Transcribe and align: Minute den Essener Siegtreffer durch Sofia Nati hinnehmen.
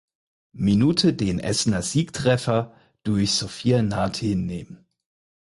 Minute 0.57 1.13
den 1.13 1.37
Essener 1.39 1.83
Siegtreffer 1.83 2.73
durch 3.03 3.33
Sofia 3.35 3.83
Nati 3.83 4.29
hinnehmen. 4.29 4.87